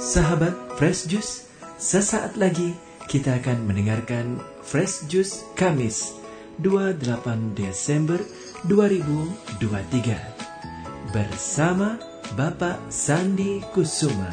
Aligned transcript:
Sahabat 0.00 0.56
Fresh 0.80 1.12
Juice, 1.12 1.44
sesaat 1.76 2.40
lagi 2.40 2.72
kita 3.04 3.36
akan 3.36 3.68
mendengarkan 3.68 4.40
Fresh 4.64 5.04
Juice 5.12 5.44
Kamis 5.60 6.16
28 6.64 7.04
Desember 7.52 8.16
2023 8.64 11.12
bersama 11.12 12.00
Bapak 12.32 12.80
Sandi 12.88 13.60
Kusuma 13.76 14.32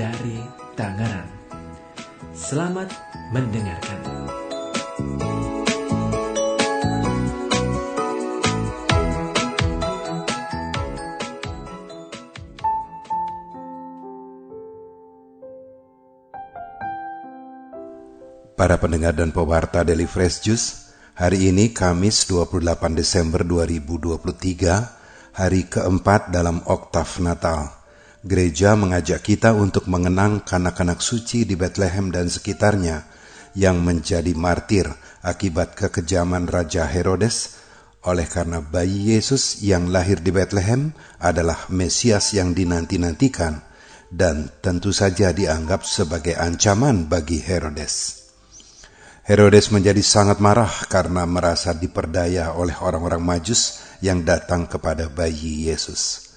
dari 0.00 0.40
Tangerang. 0.80 1.28
Selamat 2.32 2.88
mendengarkan. 3.36 4.41
Para 18.52 18.76
pendengar 18.76 19.16
dan 19.16 19.32
pewarta 19.32 19.80
Daily 19.80 20.04
Fresh 20.04 20.44
Juice, 20.44 20.92
hari 21.16 21.48
ini 21.48 21.72
Kamis 21.72 22.28
28 22.28 22.60
Desember 22.92 23.40
2023, 23.48 25.32
hari 25.32 25.64
keempat 25.72 26.28
dalam 26.28 26.60
oktav 26.68 27.08
Natal. 27.24 27.72
Gereja 28.20 28.76
mengajak 28.76 29.24
kita 29.24 29.56
untuk 29.56 29.88
mengenang 29.88 30.44
kanak-kanak 30.44 31.00
suci 31.00 31.48
di 31.48 31.56
Bethlehem 31.56 32.12
dan 32.12 32.28
sekitarnya 32.28 33.08
yang 33.56 33.80
menjadi 33.80 34.36
martir 34.36 34.84
akibat 35.24 35.72
kekejaman 35.72 36.44
Raja 36.44 36.84
Herodes 36.84 37.56
oleh 38.04 38.28
karena 38.28 38.60
bayi 38.60 39.16
Yesus 39.16 39.64
yang 39.64 39.88
lahir 39.88 40.20
di 40.20 40.28
Bethlehem 40.28 40.92
adalah 41.24 41.72
Mesias 41.72 42.36
yang 42.36 42.52
dinanti-nantikan 42.52 43.64
dan 44.12 44.52
tentu 44.60 44.92
saja 44.92 45.32
dianggap 45.32 45.88
sebagai 45.88 46.36
ancaman 46.36 47.08
bagi 47.08 47.40
Herodes. 47.40 48.21
Herodes 49.22 49.70
menjadi 49.70 50.02
sangat 50.02 50.42
marah 50.42 50.82
karena 50.90 51.22
merasa 51.30 51.70
diperdaya 51.70 52.58
oleh 52.58 52.74
orang-orang 52.82 53.22
Majus 53.22 53.86
yang 54.02 54.26
datang 54.26 54.66
kepada 54.66 55.06
bayi 55.06 55.70
Yesus. 55.70 56.34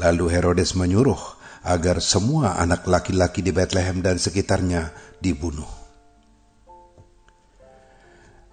Lalu 0.00 0.32
Herodes 0.32 0.72
menyuruh 0.72 1.20
agar 1.60 2.00
semua 2.00 2.56
anak 2.56 2.88
laki-laki 2.88 3.44
di 3.44 3.52
Bethlehem 3.52 4.00
dan 4.00 4.16
sekitarnya 4.16 4.96
dibunuh. 5.20 5.68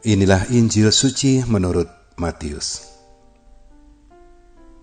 Inilah 0.04 0.52
Injil 0.52 0.92
suci 0.92 1.48
menurut 1.48 1.88
Matius. 2.20 2.84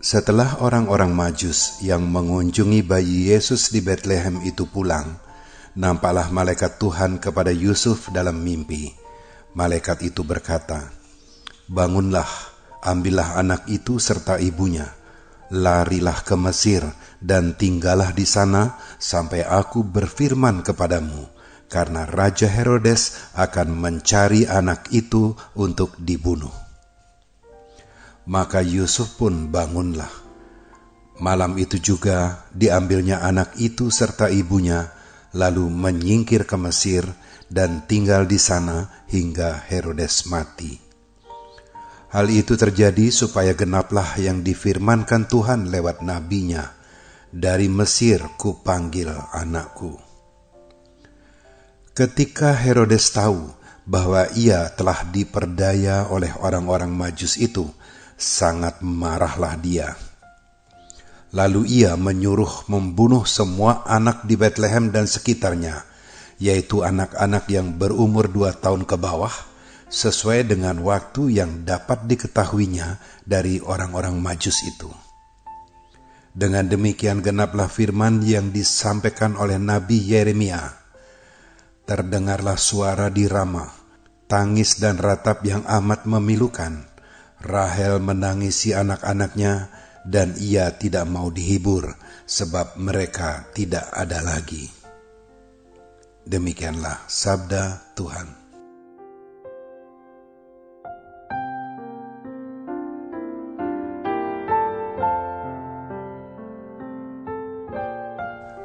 Setelah 0.00 0.64
orang-orang 0.64 1.12
Majus 1.12 1.84
yang 1.84 2.08
mengunjungi 2.08 2.80
bayi 2.80 3.28
Yesus 3.28 3.68
di 3.68 3.84
Bethlehem 3.84 4.40
itu 4.44 4.64
pulang, 4.68 5.20
nampaklah 5.75 6.30
malaikat 6.30 6.78
Tuhan 6.78 7.19
kepada 7.19 7.50
Yusuf 7.50 8.11
dalam 8.11 8.42
mimpi. 8.42 8.94
Malaikat 9.55 10.03
itu 10.03 10.27
berkata, 10.27 10.91
"Bangunlah, 11.70 12.27
ambillah 12.83 13.39
anak 13.39 13.70
itu 13.70 14.02
serta 14.02 14.42
ibunya, 14.42 14.91
larilah 15.50 16.22
ke 16.27 16.34
Mesir 16.34 16.83
dan 17.22 17.55
tinggallah 17.55 18.11
di 18.11 18.27
sana 18.27 18.78
sampai 18.98 19.47
aku 19.47 19.86
berfirman 19.86 20.67
kepadamu." 20.67 21.30
Karena 21.64 22.06
Raja 22.06 22.47
Herodes 22.47 23.34
akan 23.34 23.75
mencari 23.75 24.47
anak 24.47 24.95
itu 24.95 25.34
untuk 25.58 25.98
dibunuh. 25.98 26.52
Maka 28.30 28.62
Yusuf 28.62 29.19
pun 29.19 29.50
bangunlah. 29.50 30.11
Malam 31.19 31.58
itu 31.58 31.78
juga 31.83 32.47
diambilnya 32.55 33.27
anak 33.27 33.58
itu 33.58 33.91
serta 33.91 34.30
ibunya, 34.30 34.91
lalu 35.34 35.66
menyingkir 35.66 36.46
ke 36.46 36.55
Mesir 36.55 37.05
dan 37.50 37.84
tinggal 37.84 38.24
di 38.24 38.39
sana 38.39 39.05
hingga 39.11 39.67
Herodes 39.67 40.30
mati. 40.30 40.78
Hal 42.14 42.30
itu 42.30 42.55
terjadi 42.55 43.11
supaya 43.11 43.58
genaplah 43.58 44.14
yang 44.22 44.46
difirmankan 44.46 45.27
Tuhan 45.27 45.67
lewat 45.74 46.06
nabinya, 46.06 46.70
dari 47.34 47.67
Mesir 47.67 48.22
ku 48.39 48.62
panggil 48.62 49.11
anakku. 49.34 49.98
Ketika 51.90 52.55
Herodes 52.55 53.11
tahu 53.11 53.51
bahwa 53.83 54.30
ia 54.39 54.70
telah 54.70 55.02
diperdaya 55.11 56.06
oleh 56.06 56.30
orang-orang 56.39 56.95
majus 56.95 57.34
itu, 57.34 57.66
sangat 58.14 58.78
marahlah 58.78 59.58
dia 59.58 59.98
Lalu 61.34 61.83
ia 61.83 61.98
menyuruh 61.98 62.70
membunuh 62.70 63.27
semua 63.27 63.83
anak 63.90 64.22
di 64.22 64.39
Bethlehem 64.39 64.95
dan 64.95 65.11
sekitarnya, 65.11 65.83
yaitu 66.39 66.86
anak-anak 66.86 67.50
yang 67.50 67.74
berumur 67.74 68.30
dua 68.30 68.55
tahun 68.55 68.86
ke 68.86 68.95
bawah, 68.95 69.34
sesuai 69.90 70.46
dengan 70.46 70.78
waktu 70.78 71.42
yang 71.42 71.67
dapat 71.67 72.06
diketahuinya 72.06 73.02
dari 73.27 73.58
orang-orang 73.58 74.14
majus 74.22 74.62
itu. 74.62 74.86
Dengan 76.34 76.67
demikian 76.67 77.22
genaplah 77.22 77.70
firman 77.70 78.22
yang 78.22 78.51
disampaikan 78.51 79.39
oleh 79.39 79.58
Nabi 79.58 80.02
Yeremia. 80.02 80.66
Terdengarlah 81.86 82.58
suara 82.58 83.11
di 83.11 83.27
Rama, 83.30 83.70
tangis 84.27 84.83
dan 84.83 84.98
ratap 84.98 85.46
yang 85.46 85.62
amat 85.66 86.06
memilukan. 86.11 86.90
Rahel 87.39 88.02
menangisi 88.02 88.74
anak-anaknya, 88.74 89.70
dan 90.04 90.36
ia 90.36 90.68
tidak 90.76 91.08
mau 91.08 91.32
dihibur 91.32 91.88
sebab 92.28 92.76
mereka 92.76 93.48
tidak 93.56 93.88
ada 93.88 94.20
lagi. 94.20 94.68
Demikianlah 96.24 97.08
sabda 97.08 97.96
Tuhan. 97.96 98.44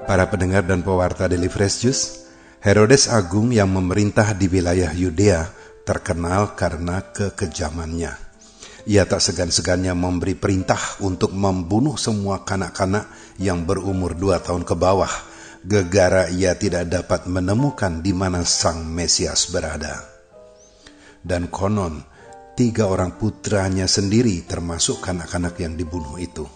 Para 0.10 0.26
pendengar 0.26 0.66
dan 0.66 0.82
pewarta 0.82 1.30
Daily 1.30 1.54
Fresh 1.54 1.86
Herodes 2.66 3.08
Agung 3.08 3.54
yang 3.54 3.70
memerintah 3.70 4.34
di 4.34 4.50
wilayah 4.50 4.90
Yudea 4.90 5.46
terkenal 5.86 6.58
karena 6.58 7.14
kekejamannya 7.14 8.29
ia 8.90 9.06
tak 9.06 9.22
segan-segannya 9.22 9.94
memberi 9.94 10.34
perintah 10.34 10.98
untuk 11.06 11.30
membunuh 11.30 11.94
semua 11.94 12.42
kanak-kanak 12.42 13.38
yang 13.38 13.62
berumur 13.62 14.18
dua 14.18 14.42
tahun 14.42 14.66
ke 14.66 14.74
bawah, 14.74 15.14
gegara 15.62 16.26
ia 16.34 16.58
tidak 16.58 16.90
dapat 16.90 17.30
menemukan 17.30 18.02
di 18.02 18.18
mana 18.18 18.42
sang 18.42 18.90
Mesias 18.90 19.54
berada. 19.54 20.02
Dan 21.22 21.54
konon, 21.54 22.02
tiga 22.58 22.90
orang 22.90 23.14
putranya 23.22 23.86
sendiri 23.86 24.42
termasuk 24.50 25.06
kanak-kanak 25.06 25.54
yang 25.62 25.78
dibunuh 25.78 26.18
itu. 26.18 26.50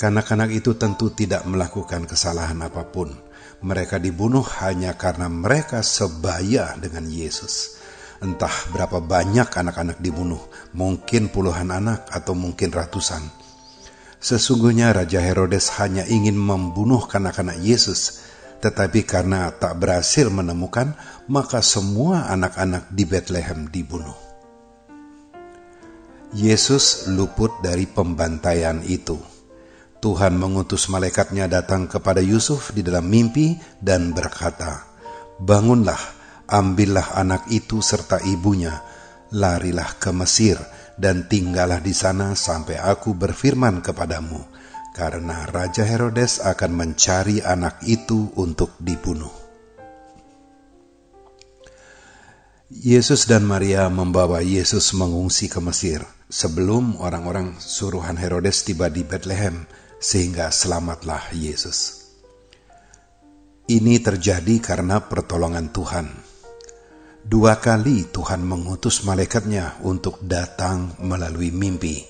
Kanak-kanak 0.00 0.48
itu 0.56 0.80
tentu 0.80 1.12
tidak 1.12 1.44
melakukan 1.44 2.08
kesalahan 2.08 2.56
apa 2.64 2.88
pun. 2.88 3.12
Mereka 3.60 4.00
dibunuh 4.00 4.42
hanya 4.64 4.96
karena 4.96 5.28
mereka 5.28 5.84
sebaya 5.84 6.72
dengan 6.80 7.04
Yesus 7.06 7.81
Entah 8.22 8.54
berapa 8.70 9.02
banyak 9.02 9.50
anak-anak 9.50 9.98
dibunuh, 9.98 10.38
mungkin 10.78 11.26
puluhan 11.26 11.74
anak 11.74 12.06
atau 12.06 12.38
mungkin 12.38 12.70
ratusan. 12.70 13.18
Sesungguhnya 14.22 14.94
Raja 14.94 15.18
Herodes 15.18 15.74
hanya 15.82 16.06
ingin 16.06 16.38
membunuh 16.38 17.02
kanak-kanak 17.10 17.58
Yesus, 17.58 18.22
tetapi 18.62 19.02
karena 19.02 19.50
tak 19.50 19.82
berhasil 19.82 20.30
menemukan, 20.30 20.94
maka 21.26 21.58
semua 21.66 22.30
anak-anak 22.30 22.94
di 22.94 23.02
Bethlehem 23.02 23.66
dibunuh. 23.66 24.14
Yesus 26.30 27.10
luput 27.10 27.58
dari 27.58 27.90
pembantaian 27.90 28.78
itu. 28.86 29.18
Tuhan 29.98 30.38
mengutus 30.38 30.86
malaikatnya 30.86 31.50
datang 31.50 31.90
kepada 31.90 32.22
Yusuf 32.22 32.70
di 32.70 32.86
dalam 32.86 33.10
mimpi 33.10 33.58
dan 33.82 34.14
berkata, 34.14 34.86
"Bangunlah, 35.42 36.21
ambillah 36.48 37.14
anak 37.18 37.48
itu 37.50 37.78
serta 37.82 38.22
ibunya, 38.22 38.82
larilah 39.32 39.96
ke 39.96 40.12
Mesir 40.12 40.60
dan 40.96 41.26
tinggallah 41.26 41.80
di 41.80 41.96
sana 41.96 42.36
sampai 42.36 42.76
aku 42.78 43.16
berfirman 43.16 43.80
kepadamu, 43.80 44.40
karena 44.92 45.48
Raja 45.48 45.82
Herodes 45.82 46.38
akan 46.44 46.70
mencari 46.76 47.40
anak 47.40 47.80
itu 47.88 48.30
untuk 48.36 48.76
dibunuh. 48.76 49.32
Yesus 52.72 53.28
dan 53.28 53.44
Maria 53.44 53.92
membawa 53.92 54.40
Yesus 54.40 54.96
mengungsi 54.96 55.44
ke 55.52 55.60
Mesir 55.60 56.00
sebelum 56.32 56.96
orang-orang 57.04 57.60
suruhan 57.60 58.16
Herodes 58.16 58.64
tiba 58.64 58.88
di 58.88 59.04
Bethlehem, 59.04 59.68
sehingga 60.00 60.48
selamatlah 60.48 61.36
Yesus. 61.36 62.00
Ini 63.68 64.00
terjadi 64.02 64.58
karena 64.58 65.04
pertolongan 65.04 65.70
Tuhan 65.70 66.31
Dua 67.22 67.54
kali 67.62 68.10
Tuhan 68.10 68.42
mengutus 68.42 69.06
malaikatnya 69.06 69.78
untuk 69.86 70.18
datang 70.26 70.98
melalui 70.98 71.54
mimpi. 71.54 72.02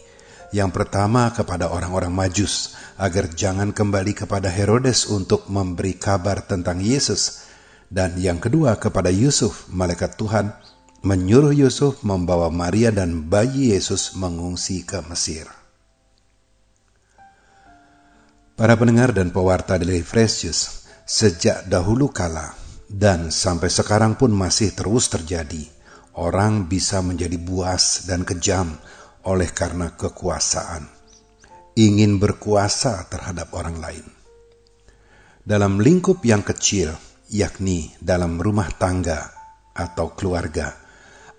Yang 0.56 0.72
pertama 0.72 1.28
kepada 1.36 1.68
orang-orang 1.68 2.08
Majus, 2.08 2.72
agar 2.96 3.28
jangan 3.28 3.76
kembali 3.76 4.16
kepada 4.16 4.48
Herodes 4.48 5.04
untuk 5.12 5.52
memberi 5.52 6.00
kabar 6.00 6.40
tentang 6.48 6.80
Yesus. 6.80 7.44
Dan 7.92 8.16
yang 8.16 8.40
kedua 8.40 8.80
kepada 8.80 9.12
Yusuf, 9.12 9.68
malaikat 9.68 10.16
Tuhan, 10.16 10.48
menyuruh 11.04 11.52
Yusuf 11.52 12.00
membawa 12.00 12.48
Maria 12.48 12.88
dan 12.88 13.28
bayi 13.28 13.76
Yesus 13.76 14.16
mengungsi 14.16 14.80
ke 14.80 15.04
Mesir. 15.12 15.44
Para 18.56 18.80
pendengar 18.80 19.12
dan 19.12 19.28
pewarta 19.28 19.76
dari 19.76 20.00
Fresh 20.00 20.48
Juice, 20.48 20.88
sejak 21.04 21.68
dahulu 21.68 22.08
kala 22.08 22.61
dan 22.92 23.32
sampai 23.32 23.72
sekarang 23.72 24.20
pun 24.20 24.28
masih 24.28 24.76
terus 24.76 25.08
terjadi, 25.08 25.64
orang 26.12 26.68
bisa 26.68 27.00
menjadi 27.00 27.40
buas 27.40 28.04
dan 28.04 28.20
kejam 28.28 28.76
oleh 29.24 29.48
karena 29.48 29.96
kekuasaan, 29.96 30.84
ingin 31.72 32.20
berkuasa 32.20 33.08
terhadap 33.08 33.48
orang 33.56 33.80
lain. 33.80 34.06
Dalam 35.40 35.80
lingkup 35.80 36.20
yang 36.22 36.44
kecil, 36.44 36.92
yakni 37.32 37.96
dalam 37.98 38.36
rumah 38.36 38.68
tangga 38.76 39.32
atau 39.72 40.12
keluarga, 40.12 40.76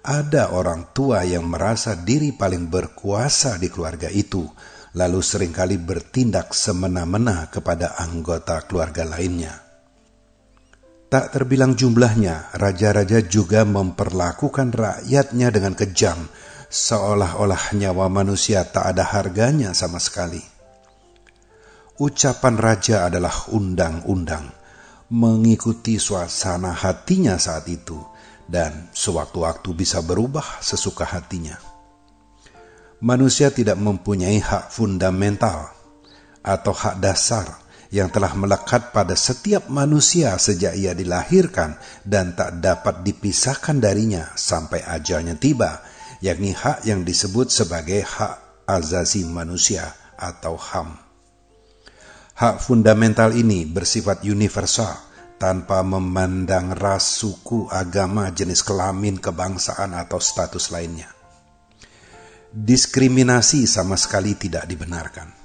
ada 0.04 0.52
orang 0.52 0.92
tua 0.92 1.24
yang 1.24 1.48
merasa 1.48 1.96
diri 1.96 2.36
paling 2.36 2.68
berkuasa 2.68 3.62
di 3.62 3.70
keluarga 3.70 4.10
itu, 4.12 4.44
lalu 4.98 5.22
sering 5.24 5.56
kali 5.56 5.80
bertindak 5.80 6.52
semena-mena 6.52 7.48
kepada 7.48 7.96
anggota 8.02 8.60
keluarga 8.68 9.08
lainnya. 9.08 9.62
Tak 11.13 11.30
terbilang 11.30 11.77
jumlahnya, 11.77 12.57
raja-raja 12.57 13.21
juga 13.21 13.62
memperlakukan 13.69 14.74
rakyatnya 14.74 15.54
dengan 15.54 15.77
kejam, 15.77 16.25
seolah-olah 16.74 17.77
nyawa 17.77 18.10
manusia 18.10 18.65
tak 18.65 18.98
ada 18.98 19.06
harganya 19.06 19.77
sama 19.77 20.01
sekali. 20.01 20.42
Ucapan 22.01 22.57
raja 22.57 23.06
adalah 23.06 23.45
undang-undang, 23.54 24.57
mengikuti 25.13 26.01
suasana 26.01 26.74
hatinya 26.74 27.38
saat 27.38 27.69
itu, 27.69 28.01
dan 28.50 28.89
sewaktu-waktu 28.89 29.69
bisa 29.77 30.01
berubah 30.01 30.66
sesuka 30.66 31.06
hatinya. 31.06 31.62
Manusia 33.06 33.54
tidak 33.54 33.77
mempunyai 33.77 34.42
hak 34.42 34.74
fundamental 34.74 35.77
atau 36.42 36.74
hak 36.74 36.98
dasar 36.98 37.62
yang 37.94 38.10
telah 38.10 38.34
melekat 38.34 38.90
pada 38.90 39.13
setiap 39.13 39.69
manusia 39.69 40.34
sejak 40.42 40.74
ia 40.74 40.98
dilahirkan 40.98 41.78
dan 42.01 42.34
tak 42.34 42.57
dapat 42.57 43.06
dipisahkan 43.06 43.78
darinya 43.78 44.34
sampai 44.34 44.81
ajalnya 44.81 45.38
tiba, 45.38 45.86
yakni 46.18 46.57
hak 46.57 46.90
yang 46.90 47.06
disebut 47.06 47.54
sebagai 47.54 48.01
hak 48.01 48.66
azazi 48.66 49.22
manusia 49.30 49.94
atau 50.18 50.57
HAM. 50.57 50.98
Hak 52.34 52.66
fundamental 52.66 53.30
ini 53.38 53.69
bersifat 53.69 54.25
universal 54.25 54.90
tanpa 55.38 55.86
memandang 55.86 56.74
ras, 56.74 57.22
suku, 57.22 57.69
agama, 57.69 58.34
jenis 58.34 58.66
kelamin, 58.66 59.22
kebangsaan, 59.22 59.94
atau 59.94 60.18
status 60.18 60.74
lainnya. 60.74 61.13
Diskriminasi 62.50 63.69
sama 63.69 64.01
sekali 64.01 64.34
tidak 64.34 64.66
dibenarkan. 64.66 65.43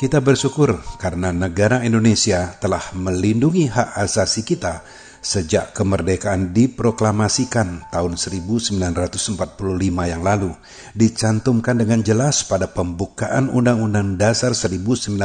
Kita 0.00 0.24
bersyukur 0.24 0.80
karena 0.96 1.30
negara 1.30 1.84
Indonesia 1.84 2.56
telah 2.58 2.80
melindungi 2.96 3.68
hak 3.68 4.00
asasi 4.00 4.42
kita 4.42 4.82
sejak 5.22 5.70
kemerdekaan 5.70 6.50
diproklamasikan 6.50 7.86
tahun 7.94 8.18
1945 8.18 9.38
yang 9.86 10.22
lalu, 10.26 10.50
dicantumkan 10.98 11.78
dengan 11.78 12.02
jelas 12.02 12.42
pada 12.42 12.66
pembukaan 12.66 13.46
Undang-Undang 13.52 14.18
Dasar 14.18 14.56
1945 14.58 15.22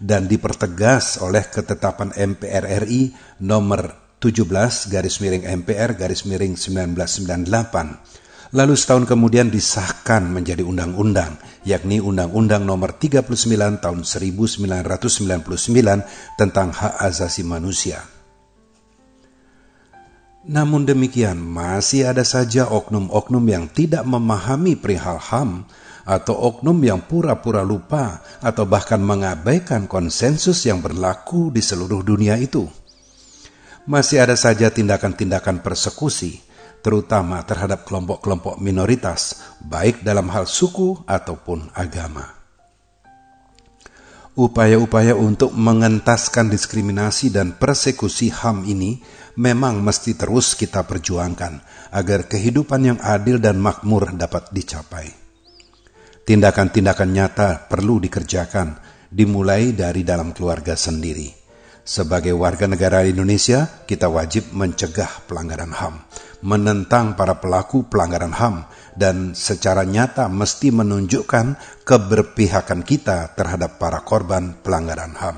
dan 0.00 0.24
dipertegas 0.24 1.20
oleh 1.20 1.44
ketetapan 1.44 2.16
MPR 2.16 2.88
RI 2.88 3.12
nomor 3.44 4.00
17 4.24 4.48
garis 4.88 5.20
miring 5.20 5.44
MPR 5.62 5.98
garis 5.98 6.24
miring 6.24 6.56
1998 6.56 8.22
lalu 8.52 8.76
setahun 8.76 9.08
kemudian 9.08 9.48
disahkan 9.48 10.28
menjadi 10.28 10.60
undang-undang, 10.60 11.40
yakni 11.64 12.04
Undang-Undang 12.04 12.68
Nomor 12.68 13.00
39 13.00 13.80
Tahun 13.80 14.00
1999 14.04 15.40
tentang 16.36 16.68
hak 16.70 16.94
asasi 17.00 17.48
manusia. 17.48 18.04
Namun 20.42 20.84
demikian, 20.84 21.38
masih 21.38 22.10
ada 22.10 22.26
saja 22.26 22.66
oknum-oknum 22.66 23.46
yang 23.46 23.70
tidak 23.70 24.02
memahami 24.02 24.74
perihal 24.74 25.16
HAM 25.16 25.70
atau 26.02 26.34
oknum 26.34 26.82
yang 26.82 26.98
pura-pura 27.06 27.62
lupa 27.62 28.18
atau 28.42 28.66
bahkan 28.66 28.98
mengabaikan 28.98 29.86
konsensus 29.86 30.66
yang 30.66 30.82
berlaku 30.82 31.54
di 31.54 31.62
seluruh 31.62 32.02
dunia 32.02 32.34
itu. 32.42 32.66
Masih 33.86 34.18
ada 34.18 34.34
saja 34.34 34.66
tindakan-tindakan 34.66 35.62
persekusi, 35.62 36.42
terutama 36.82 37.40
terhadap 37.46 37.86
kelompok-kelompok 37.86 38.58
minoritas, 38.58 39.38
baik 39.62 40.02
dalam 40.02 40.28
hal 40.28 40.50
suku 40.50 41.06
ataupun 41.06 41.70
agama. 41.72 42.42
Upaya-upaya 44.32 45.14
untuk 45.14 45.54
mengentaskan 45.54 46.50
diskriminasi 46.50 47.30
dan 47.30 47.54
persekusi 47.54 48.32
HAM 48.32 48.64
ini 48.66 48.98
memang 49.38 49.84
mesti 49.84 50.16
terus 50.16 50.58
kita 50.58 50.88
perjuangkan 50.88 51.60
agar 51.92 52.26
kehidupan 52.26 52.80
yang 52.80 52.98
adil 53.04 53.36
dan 53.38 53.60
makmur 53.60 54.08
dapat 54.16 54.48
dicapai. 54.50 55.06
Tindakan-tindakan 56.24 57.10
nyata 57.12 57.48
perlu 57.68 58.00
dikerjakan, 58.00 58.80
dimulai 59.12 59.76
dari 59.76 60.00
dalam 60.00 60.32
keluarga 60.32 60.80
sendiri. 60.80 61.28
Sebagai 61.82 62.32
warga 62.32 62.64
negara 62.64 63.04
Indonesia, 63.04 63.84
kita 63.84 64.08
wajib 64.08 64.48
mencegah 64.54 65.28
pelanggaran 65.28 65.76
HAM 65.76 65.94
menentang 66.42 67.14
para 67.14 67.38
pelaku 67.38 67.86
pelanggaran 67.86 68.34
HAM 68.34 68.66
dan 68.98 69.32
secara 69.32 69.86
nyata 69.86 70.26
mesti 70.26 70.74
menunjukkan 70.74 71.56
keberpihakan 71.86 72.82
kita 72.82 73.32
terhadap 73.38 73.78
para 73.78 74.02
korban 74.02 74.58
pelanggaran 74.60 75.14
HAM. 75.14 75.36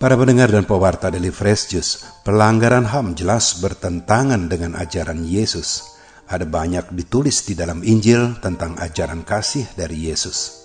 Para 0.00 0.16
pendengar 0.16 0.50
dan 0.50 0.64
pewarta 0.64 1.12
dari 1.12 1.30
Fresh 1.30 1.70
Juice, 1.70 2.24
pelanggaran 2.26 2.90
HAM 2.90 3.14
jelas 3.14 3.60
bertentangan 3.62 4.50
dengan 4.50 4.74
ajaran 4.74 5.22
Yesus. 5.22 5.96
Ada 6.30 6.46
banyak 6.46 6.94
ditulis 6.94 7.42
di 7.42 7.58
dalam 7.58 7.82
Injil 7.82 8.38
tentang 8.38 8.78
ajaran 8.78 9.26
kasih 9.26 9.66
dari 9.76 10.10
Yesus. 10.10 10.58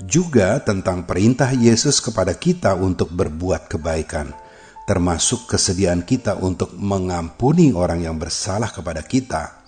Juga 0.00 0.56
tentang 0.64 1.04
perintah 1.04 1.52
Yesus 1.52 2.00
kepada 2.00 2.32
kita 2.34 2.74
untuk 2.74 3.12
berbuat 3.14 3.70
kebaikan– 3.70 4.32
termasuk 4.88 5.46
kesediaan 5.46 6.02
kita 6.02 6.38
untuk 6.40 6.74
mengampuni 6.74 7.70
orang 7.70 8.02
yang 8.02 8.16
bersalah 8.18 8.74
kepada 8.74 9.04
kita. 9.06 9.60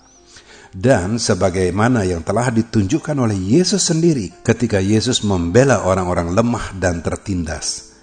Dan 0.73 1.21
sebagaimana 1.21 2.01
yang 2.01 2.25
telah 2.25 2.49
ditunjukkan 2.49 3.13
oleh 3.13 3.37
Yesus 3.37 3.93
sendiri 3.93 4.33
ketika 4.41 4.81
Yesus 4.81 5.21
membela 5.21 5.85
orang-orang 5.85 6.33
lemah 6.33 6.73
dan 6.81 7.05
tertindas. 7.05 7.93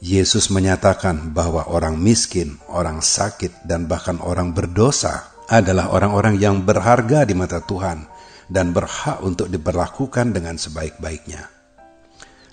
Yesus 0.00 0.48
menyatakan 0.48 1.36
bahwa 1.36 1.68
orang 1.68 2.00
miskin, 2.00 2.56
orang 2.70 3.04
sakit, 3.04 3.66
dan 3.68 3.90
bahkan 3.90 4.16
orang 4.24 4.56
berdosa 4.56 5.36
adalah 5.52 5.92
orang-orang 5.92 6.40
yang 6.40 6.64
berharga 6.64 7.28
di 7.28 7.34
mata 7.36 7.60
Tuhan 7.60 8.08
dan 8.48 8.72
berhak 8.72 9.20
untuk 9.20 9.52
diperlakukan 9.52 10.32
dengan 10.32 10.56
sebaik-baiknya. 10.56 11.44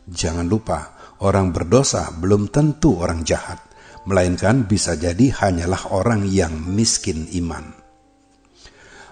Jangan 0.05 0.45
lupa, 0.45 0.93
orang 1.23 1.49
berdosa 1.55 2.11
belum 2.11 2.51
tentu 2.51 2.99
orang 2.99 3.23
jahat 3.23 3.64
melainkan 4.05 4.69
bisa 4.69 4.93
jadi 4.93 5.33
hanyalah 5.33 5.91
orang 5.91 6.29
yang 6.29 6.53
miskin 6.53 7.25
iman. 7.41 7.73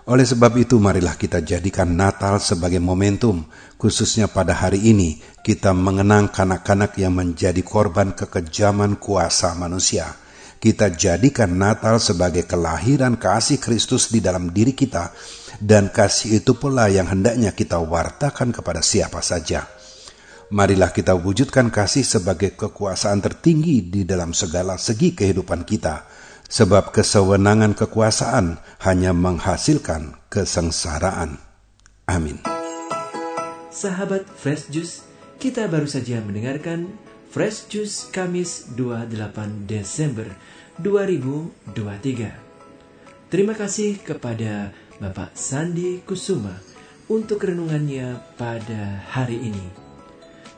Oleh 0.04 0.28
sebab 0.28 0.60
itu, 0.60 0.84
marilah 0.84 1.16
kita 1.16 1.40
jadikan 1.40 1.96
Natal 1.96 2.36
sebagai 2.44 2.84
momentum, 2.84 3.48
khususnya 3.80 4.28
pada 4.28 4.52
hari 4.52 4.92
ini, 4.92 5.16
kita 5.42 5.72
mengenang 5.72 6.28
kanak-kanak 6.28 7.00
yang 7.00 7.16
menjadi 7.16 7.64
korban 7.64 8.12
kekejaman 8.12 9.00
kuasa 9.00 9.56
manusia. 9.56 10.12
Kita 10.60 10.92
jadikan 10.92 11.56
Natal 11.56 12.04
sebagai 12.04 12.44
kelahiran 12.44 13.16
kasih 13.16 13.64
Kristus 13.64 14.12
di 14.12 14.20
dalam 14.20 14.52
diri 14.52 14.76
kita, 14.76 15.16
dan 15.64 15.88
kasih 15.88 16.44
itu 16.44 16.52
pula 16.60 16.92
yang 16.92 17.08
hendaknya 17.08 17.56
kita 17.56 17.80
wartakan 17.80 18.52
kepada 18.52 18.84
siapa 18.84 19.24
saja 19.24 19.83
marilah 20.54 20.94
kita 20.94 21.18
wujudkan 21.18 21.74
kasih 21.74 22.06
sebagai 22.06 22.54
kekuasaan 22.54 23.26
tertinggi 23.26 23.82
di 23.90 24.06
dalam 24.06 24.38
segala 24.38 24.78
segi 24.78 25.18
kehidupan 25.18 25.66
kita, 25.66 26.06
sebab 26.46 26.94
kesewenangan 26.94 27.74
kekuasaan 27.74 28.62
hanya 28.86 29.18
menghasilkan 29.18 30.14
kesengsaraan. 30.30 31.42
Amin. 32.06 32.38
Sahabat 33.74 34.30
Fresh 34.30 34.70
Juice, 34.70 35.02
kita 35.42 35.66
baru 35.66 35.90
saja 35.90 36.22
mendengarkan 36.22 36.94
Fresh 37.34 37.74
Juice 37.74 38.14
Kamis 38.14 38.70
28 38.78 39.66
Desember 39.66 40.30
2023. 40.78 42.30
Terima 43.34 43.58
kasih 43.58 43.98
kepada 44.06 44.70
Bapak 45.02 45.34
Sandi 45.34 46.06
Kusuma 46.06 46.54
untuk 47.10 47.42
renungannya 47.42 48.22
pada 48.38 49.02
hari 49.10 49.42
ini. 49.50 49.83